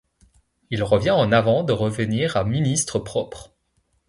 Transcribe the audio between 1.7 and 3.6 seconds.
revenir à ministre propre.